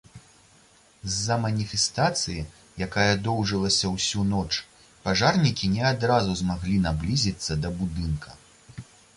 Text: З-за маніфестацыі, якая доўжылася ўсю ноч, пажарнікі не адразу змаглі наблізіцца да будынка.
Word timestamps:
З-за 1.15 1.35
маніфестацыі, 1.43 2.45
якая 2.87 3.13
доўжылася 3.27 3.93
ўсю 3.97 4.25
ноч, 4.31 4.49
пажарнікі 5.05 5.71
не 5.77 5.83
адразу 5.93 6.31
змаглі 6.43 6.83
наблізіцца 6.89 7.63
да 7.67 7.77
будынка. 7.79 8.29